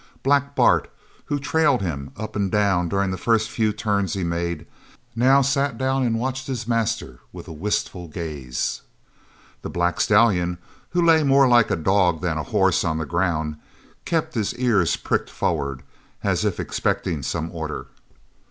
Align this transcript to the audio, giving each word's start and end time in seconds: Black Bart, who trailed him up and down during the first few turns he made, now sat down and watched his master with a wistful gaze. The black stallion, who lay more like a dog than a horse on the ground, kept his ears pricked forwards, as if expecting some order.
Black 0.23 0.55
Bart, 0.55 0.91
who 1.25 1.37
trailed 1.39 1.83
him 1.83 2.11
up 2.17 2.35
and 2.35 2.51
down 2.51 2.89
during 2.89 3.11
the 3.11 3.19
first 3.19 3.51
few 3.51 3.71
turns 3.71 4.13
he 4.13 4.23
made, 4.23 4.65
now 5.15 5.43
sat 5.43 5.77
down 5.77 6.01
and 6.01 6.17
watched 6.19 6.47
his 6.47 6.67
master 6.67 7.19
with 7.31 7.47
a 7.47 7.51
wistful 7.53 8.07
gaze. 8.07 8.81
The 9.61 9.69
black 9.69 10.01
stallion, 10.01 10.57
who 10.89 11.05
lay 11.05 11.21
more 11.21 11.47
like 11.47 11.69
a 11.69 11.75
dog 11.75 12.21
than 12.21 12.39
a 12.39 12.49
horse 12.49 12.83
on 12.83 12.97
the 12.97 13.05
ground, 13.05 13.57
kept 14.03 14.33
his 14.33 14.55
ears 14.55 14.95
pricked 14.95 15.29
forwards, 15.29 15.83
as 16.23 16.43
if 16.45 16.59
expecting 16.59 17.21
some 17.21 17.51
order. 17.53 17.85